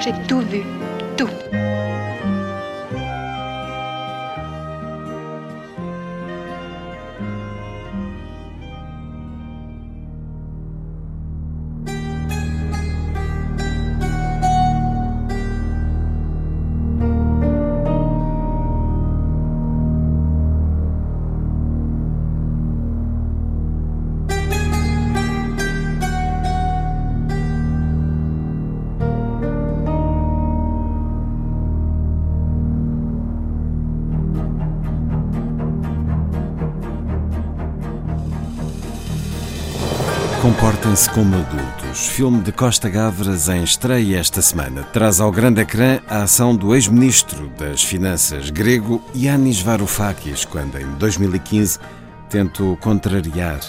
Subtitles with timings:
[0.00, 0.62] J'ai tout vu,
[1.16, 1.47] tout.
[40.58, 42.08] Comportem-se como adultos.
[42.08, 44.82] Filme de Costa Gavras em estreia esta semana.
[44.82, 50.84] Traz ao grande ecrã a ação do ex-ministro das Finanças grego Yanis Varoufakis, quando em
[50.98, 51.78] 2015
[52.28, 53.60] tentou contrariar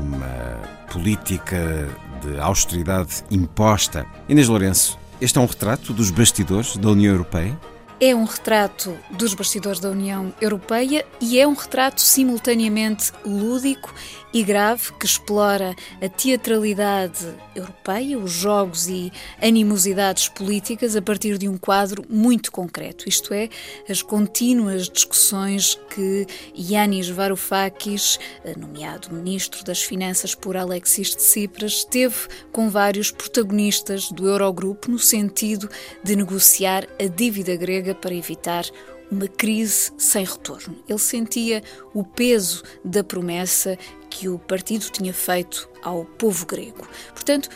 [0.00, 0.60] uma
[0.92, 1.88] política
[2.24, 4.06] de austeridade imposta.
[4.28, 7.58] Inês Lourenço, este é um retrato dos bastidores da União Europeia?
[8.00, 13.92] É um retrato dos bastidores da União Europeia e é um retrato simultaneamente lúdico
[14.32, 19.10] e grave que explora a teatralidade europeia, os jogos e
[19.40, 23.48] animosidades políticas a partir de um quadro muito concreto, isto é,
[23.88, 28.18] as contínuas discussões que Yanis Varoufakis,
[28.56, 35.68] nomeado ministro das Finanças por Alexis Tsipras, teve com vários protagonistas do Eurogrupo no sentido
[36.04, 38.64] de negociar a dívida grega para evitar
[39.10, 40.76] uma crise sem retorno.
[40.88, 41.62] Ele sentia
[41.94, 43.78] o peso da promessa
[44.10, 46.86] que o partido tinha feito ao povo grego.
[47.12, 47.48] Portanto,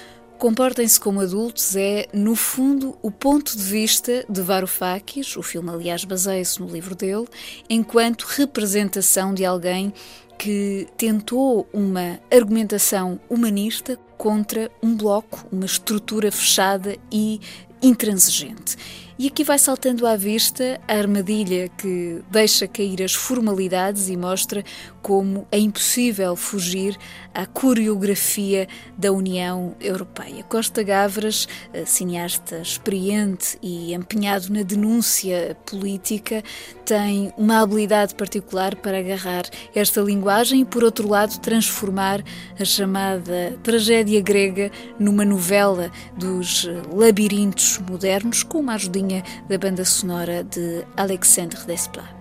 [0.42, 6.04] Comportem-se como adultos é, no fundo, o ponto de vista de Varoufakis, o filme, aliás,
[6.04, 7.28] baseia-se no livro dele,
[7.70, 9.94] enquanto representação de alguém
[10.36, 17.40] que tentou uma argumentação humanista contra um bloco, uma estrutura fechada e
[17.80, 18.76] intransigente.
[19.22, 24.64] E aqui vai saltando à vista a armadilha que deixa cair as formalidades e mostra
[25.00, 26.98] como é impossível fugir
[27.32, 28.66] à coreografia
[28.98, 30.42] da União Europeia.
[30.42, 31.46] Costa Gavras,
[31.86, 36.42] cineasta experiente e empenhado na denúncia política,
[36.84, 42.24] tem uma habilidade particular para agarrar esta linguagem e, por outro lado, transformar
[42.58, 50.43] a chamada tragédia grega numa novela dos labirintos modernos com uma ajudinha da banda sonora
[50.43, 52.17] de Alexandre Desplat.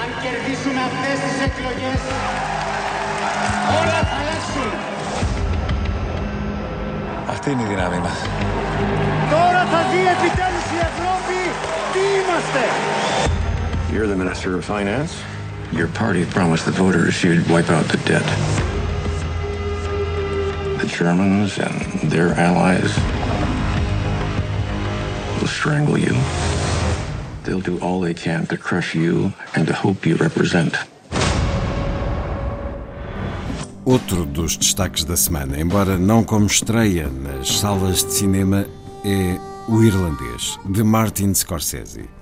[0.00, 2.00] Αν κερδίσουμε αυτές τις εκλογές,
[3.78, 4.70] όλα θα αλλάξουν.
[7.30, 8.18] Αυτή είναι η δύναμή μας.
[9.30, 11.38] Τώρα θα δει επιτέλους η Ευρώπη
[11.92, 12.62] τι είμαστε.
[13.92, 15.12] You're the Minister of Finance.
[15.80, 18.26] Your party promised the voters you'd wipe out the debt.
[20.97, 22.91] Germans and their allies
[25.39, 26.15] will strangle you.
[27.43, 30.75] They'll do all they can to crush you and the hope you represent.
[33.85, 38.65] Outro dos destaques da semana, embora não como estreia nas salas de cinema,
[39.05, 39.37] é
[39.69, 42.16] O Irlandês, de Martin Scorsese.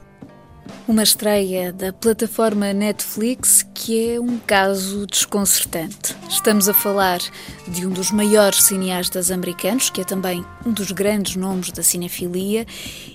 [0.88, 6.16] Uma estreia da plataforma Netflix que é um caso desconcertante.
[6.30, 7.20] Estamos a falar
[7.68, 12.68] de um dos maiores cineastas americanos, que é também um dos grandes nomes da cinefilia,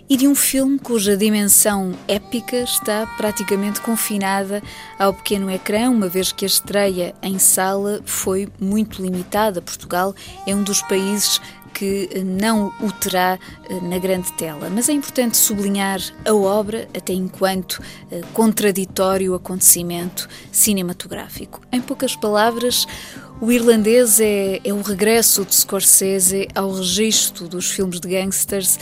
[0.08, 4.60] e de um filme cuja dimensão épica está praticamente confinada
[4.98, 9.62] ao pequeno ecrã, uma vez que a estreia em sala foi muito limitada.
[9.62, 10.12] Portugal
[10.44, 11.40] é um dos países
[11.74, 13.38] que não o terá
[13.82, 14.68] na grande tela.
[14.70, 17.82] Mas é importante sublinhar a obra, até enquanto
[18.32, 21.60] contraditório acontecimento cinematográfico.
[21.72, 22.86] Em poucas palavras,
[23.40, 28.78] o irlandês é, é o regresso de Scorsese ao registro dos filmes de gangsters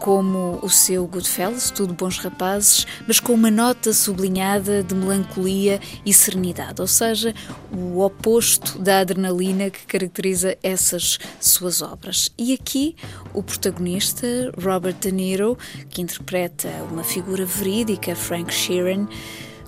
[0.00, 6.12] como o seu Goodfellas, tudo bons rapazes, mas com uma nota sublinhada de melancolia e
[6.12, 7.34] serenidade, ou seja,
[7.70, 12.32] o oposto da adrenalina que caracteriza essas suas obras.
[12.36, 12.96] E aqui
[13.34, 14.26] o protagonista,
[14.58, 15.56] Robert De Niro,
[15.90, 19.06] que interpreta uma figura verídica, Frank Sheeran,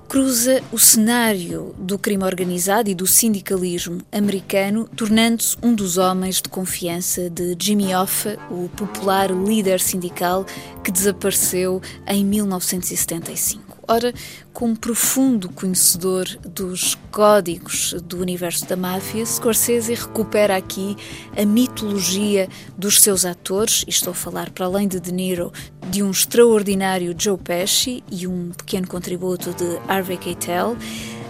[0.09, 6.49] cruza o cenário do crime organizado e do sindicalismo americano, tornando-se um dos homens de
[6.49, 10.45] confiança de Jimmy Hoffa, o popular líder sindical
[10.85, 13.62] que desapareceu em 1975.
[13.87, 14.15] Ora,
[14.53, 20.97] como profundo conhecedor dos códigos do universo da máfia, Scorsese recupera aqui
[21.37, 22.49] a mitologia
[22.79, 25.53] dos seus atores, e estou a falar, para além de De Niro,
[25.91, 30.77] de um extraordinário Joe Pesci e um pequeno contributo de Harvey Keitel,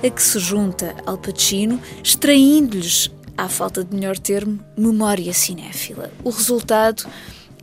[0.04, 6.12] a que se junta Al Pacino, extraindo-lhes, à falta de melhor termo, memória cinéfila.
[6.22, 7.06] O resultado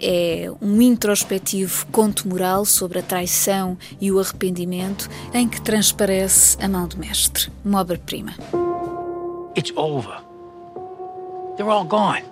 [0.02, 6.68] é um introspectivo conto moral sobre a traição e o arrependimento em que transparece a
[6.68, 8.34] mão do mestre, uma obra-prima.
[9.58, 10.22] It's over.
[11.58, 12.24] They're all gone.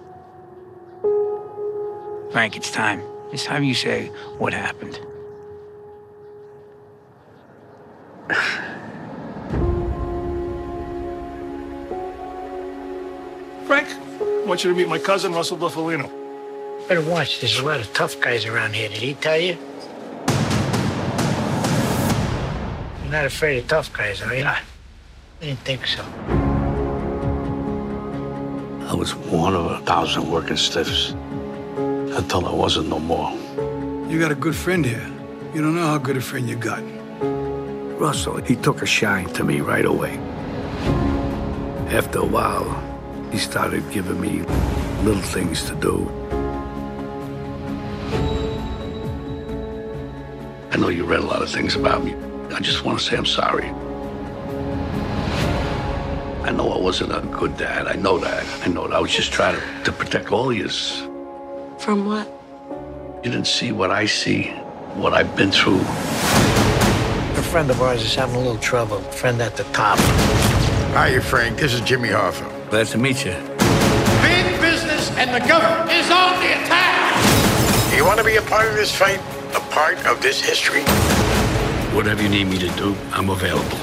[2.31, 3.01] Frank, it's time.
[3.31, 4.99] It's time you say what happened.
[13.65, 16.16] Frank, I want you to meet my cousin, Russell Buffalino.
[16.87, 17.41] Better watch.
[17.41, 18.87] There's a lot of tough guys around here.
[18.87, 19.57] Did he tell you?
[23.03, 24.45] You're not afraid of tough guys, are you?
[24.45, 24.61] I
[25.41, 26.01] didn't think so.
[28.87, 31.11] I was one of a thousand working stiffs
[31.75, 33.33] until I wasn't no more.
[34.09, 35.11] You got a good friend here.
[35.53, 36.81] You don't know how good a friend you got.
[37.99, 40.17] Russell, he took a shine to me right away.
[41.89, 42.81] After a while,
[43.29, 44.43] he started giving me
[45.03, 46.09] little things to do.
[50.69, 52.13] I know you read a lot of things about me.
[52.53, 53.69] I just want to say I'm sorry.
[56.43, 57.87] I know I wasn't a good dad.
[57.87, 58.45] I know that.
[58.65, 58.95] I know that.
[58.95, 60.67] I was just trying to, to protect all of you.
[61.79, 62.27] From what?
[63.23, 64.49] You didn't see what I see,
[64.95, 65.79] what I've been through.
[65.79, 68.99] A friend of ours is having a little trouble.
[68.99, 69.99] Friend at the top.
[70.93, 71.59] Hi, Frank.
[71.59, 72.69] This is Jimmy Hoffa.
[72.69, 73.31] Glad to meet you.
[74.21, 77.95] Big business and the government is on the attack.
[77.95, 79.21] You want to be a part of this fight?
[79.55, 80.81] A part of this history?
[81.95, 83.77] Whatever you need me to do, I'm available.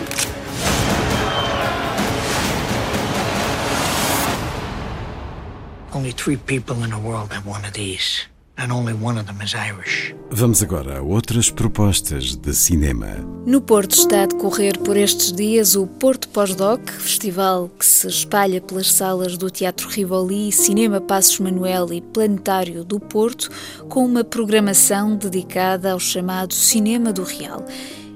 [5.92, 8.24] Only three people in the world have one of these,
[8.56, 10.14] and only one of them is Irish.
[10.30, 13.06] Vamos agora a outras propostas de cinema.
[13.46, 18.60] No Porto está a decorrer por estes dias o Porto Pós-Doc, festival que se espalha
[18.60, 23.50] pelas salas do Teatro Rivoli, Cinema Passos Manuel e Planetário do Porto,
[23.88, 27.64] com uma programação dedicada ao chamado Cinema do Real.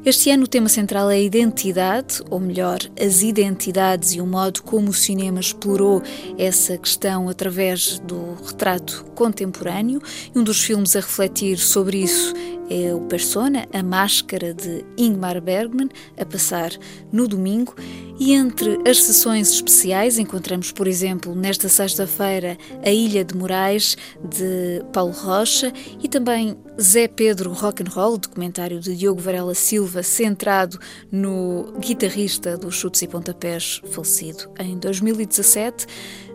[0.05, 4.63] Este ano o tema central é a identidade, ou melhor, as identidades e o modo
[4.63, 6.01] como o cinema explorou
[6.39, 10.01] essa questão através do retrato contemporâneo.
[10.35, 12.33] E um dos filmes a refletir sobre isso
[12.71, 16.71] é o Persona, a máscara de Ingmar Bergman, a passar
[17.11, 17.75] no domingo.
[18.21, 24.83] E entre as sessões especiais encontramos, por exemplo, nesta sexta-feira, A Ilha de Moraes, de
[24.93, 25.73] Paulo Rocha,
[26.03, 30.79] e também Zé Pedro Rock'n'Roll, documentário de Diogo Varela Silva, centrado
[31.11, 35.87] no guitarrista dos Chutes e Pontapés, falecido em 2017.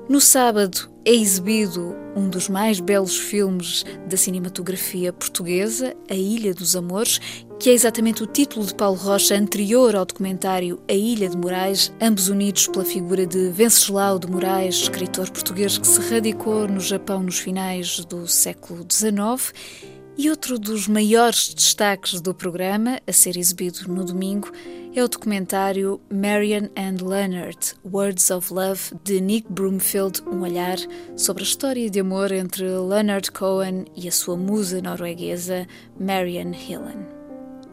[0.10, 6.76] No sábado é exibido um dos mais belos filmes da cinematografia portuguesa, A Ilha dos
[6.76, 7.20] Amores,
[7.58, 11.94] que é exatamente o título de Paulo Rocha anterior ao documentário A Ilha de Moraes,
[12.02, 17.24] ambos unidos pela figura de Venceslau de Moraes, escritor português que se radicou no Japão
[17.24, 19.54] nos finais do século XIX.
[20.16, 24.52] E outro dos maiores destaques do programa, a ser exibido no domingo,
[24.96, 30.78] é o documentário Marian and Leonard, Words of Love, de Nick Broomfield, um olhar
[31.18, 35.68] sobre a história de amor entre Leonard Cohen e a sua musa norueguesa
[36.00, 37.23] Marian Hillen.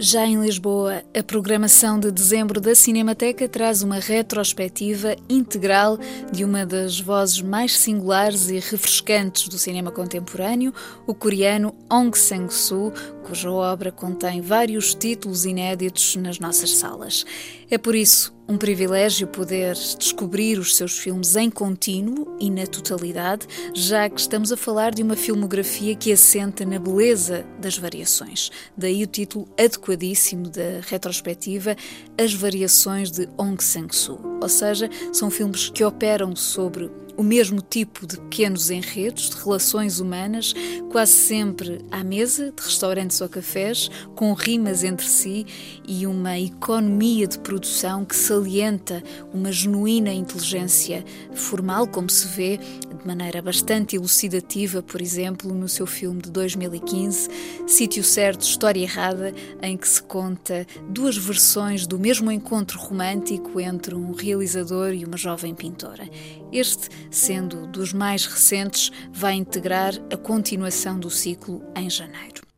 [0.02, 5.98] Já em Lisboa, a programação de dezembro da Cinemateca traz uma retrospectiva integral
[6.32, 10.72] de uma das vozes mais singulares e refrescantes do cinema contemporâneo,
[11.06, 17.24] o coreano Ong Sang-soo, cuja obra contém vários títulos inéditos nas nossas salas.
[17.70, 23.46] É por isso um privilégio poder descobrir os seus filmes em contínuo e na totalidade,
[23.72, 28.50] já que estamos a falar de uma filmografia que assenta na beleza das variações.
[28.76, 31.76] Daí o título adequadíssimo da retrospectiva,
[32.18, 34.18] As Variações de Ong Sang-soo.
[34.42, 40.00] Ou seja, são filmes que operam sobre o mesmo tipo de pequenos enredos, de relações
[40.00, 40.54] humanas,
[40.90, 45.46] quase sempre à mesa, de restaurantes ou cafés, com rimas entre si
[45.86, 49.02] e uma economia de produção que salienta
[49.32, 55.86] uma genuína inteligência formal, como se vê de maneira bastante elucidativa, por exemplo, no seu
[55.86, 57.28] filme de 2015,
[57.66, 63.94] Sítio Certo, História Errada, em que se conta duas versões do mesmo encontro romântico entre
[63.94, 66.08] um realizador e uma jovem pintora.
[66.52, 72.49] Este, sendo dos mais recentes, vai integrar a continuação do ciclo em janeiro.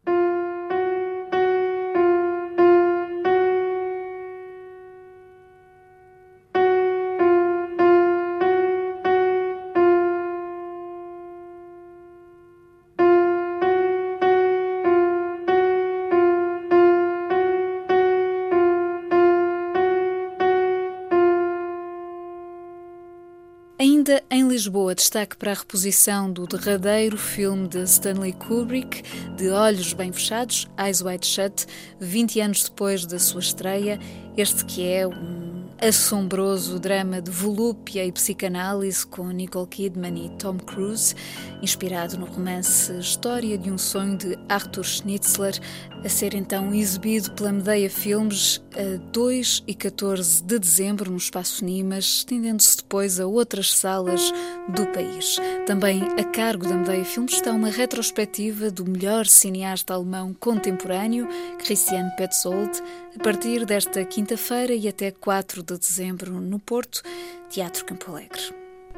[24.73, 29.03] Lisboa, destaque para a reposição do derradeiro filme de Stanley Kubrick,
[29.37, 31.67] De Olhos Bem Fechados, Eyes Wide Shut,
[32.01, 34.01] 20 anos depois da sua estreia,
[34.35, 35.42] este que é um
[35.83, 41.13] assombroso drama de volúpia e psicanálise com Nicole Kidman e Tom Cruise,
[41.61, 45.59] inspirado no romance História de um Sonho de Arthur Schnitzler,
[46.05, 51.65] a ser então exibido pela Medeia Filmes a 2 e 14 de dezembro no Espaço
[51.65, 54.33] Nimas, estendendo-se depois a outras salas
[54.69, 55.37] do país.
[55.67, 62.09] Também a cargo da Medeia Filmes está uma retrospectiva do melhor cineasta alemão contemporâneo, Christian
[62.17, 62.81] Petzold,
[63.19, 67.03] a partir desta quinta-feira e até 4 de dezembro no Porto,
[67.51, 68.41] Teatro Campo Alegre.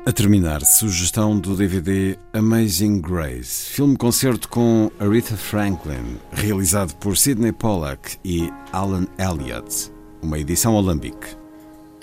[0.07, 8.19] A terminar, sugestão do DVD Amazing Grace, filme-concerto com Aretha Franklin, realizado por Sidney Pollack
[8.23, 9.91] e Alan Elliott,
[10.21, 11.44] uma edição alambique.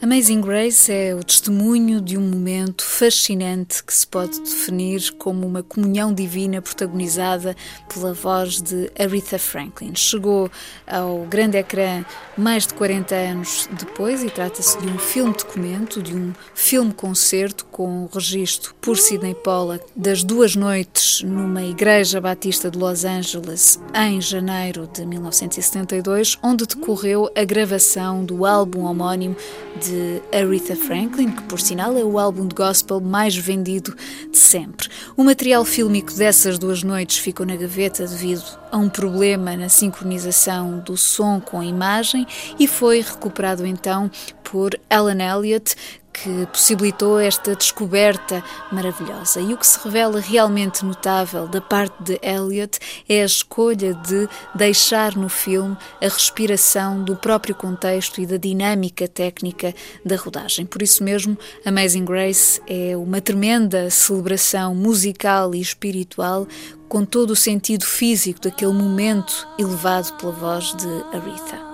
[0.03, 5.61] Amazing Grace é o testemunho de um momento fascinante que se pode definir como uma
[5.61, 7.55] comunhão divina protagonizada
[7.87, 9.93] pela voz de Aretha Franklin.
[9.93, 10.49] Chegou
[10.87, 12.03] ao grande ecrã
[12.35, 18.09] mais de 40 anos depois e trata-se de um filme-documento, de um filme-concerto com o
[18.11, 24.89] registro por Sidney Pollack das duas noites numa igreja batista de Los Angeles em janeiro
[24.91, 29.35] de 1972, onde decorreu a gravação do álbum homónimo
[29.79, 33.93] de de Aretha Franklin, que por sinal é o álbum de gospel mais vendido
[34.31, 34.87] de sempre.
[35.17, 40.79] O material fílmico dessas duas noites ficou na gaveta devido a um problema na sincronização
[40.79, 42.25] do som com a imagem
[42.57, 44.09] e foi recuperado então
[44.43, 45.75] por Alan Elliott,
[46.13, 49.39] que possibilitou esta descoberta maravilhosa.
[49.41, 54.27] E o que se revela realmente notável da parte de Elliot é a escolha de
[54.53, 59.73] deixar no filme a respiração do próprio contexto e da dinâmica técnica
[60.05, 60.65] da rodagem.
[60.65, 66.47] Por isso mesmo, Amazing Grace é uma tremenda celebração musical e espiritual
[66.87, 71.70] com todo o sentido físico daquele momento elevado pela voz de Aretha.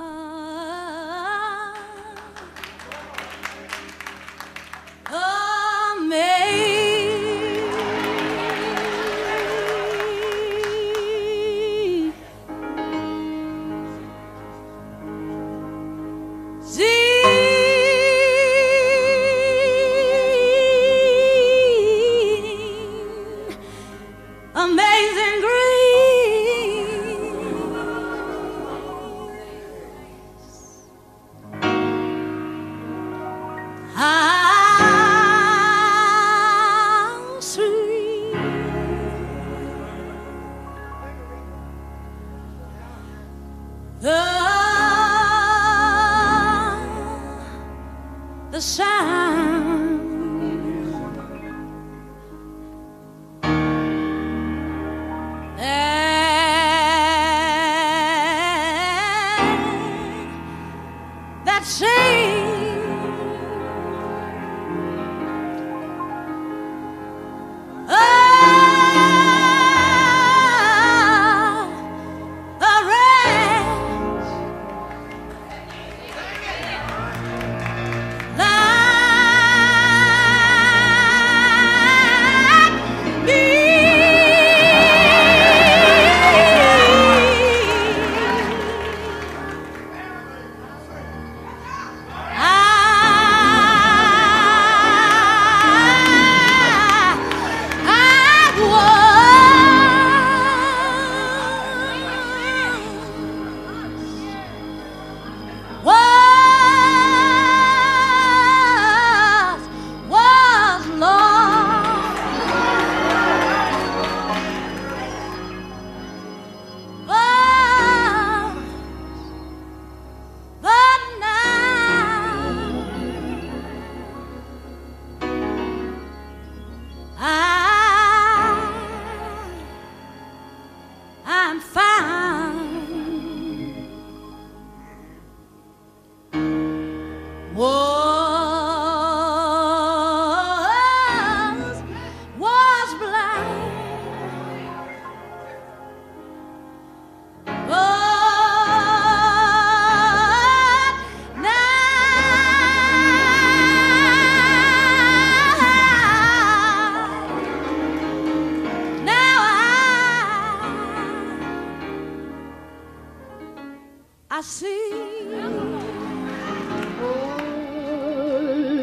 [164.47, 164.93] see.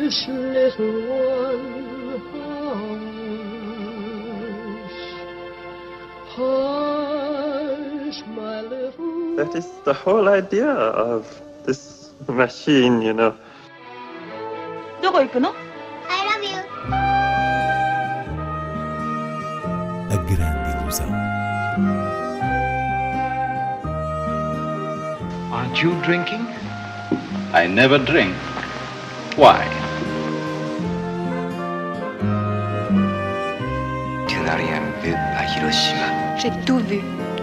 [0.10, 1.75] Hush, little one,
[4.75, 5.00] hush,
[6.36, 9.36] hush, my little.
[9.36, 11.25] That is the whole idea of
[11.66, 13.34] this machine, you know.
[15.01, 16.58] どこ行くの I love you.
[20.12, 21.08] A grande ilusão.
[25.75, 26.47] Aren't you drinking?
[27.52, 28.33] I never drink.
[29.35, 29.66] Why?
[34.28, 36.38] Tu n'as rien vu à Hiroshima.
[36.38, 37.00] J'ai tout vu.
[37.00, 37.34] Tout.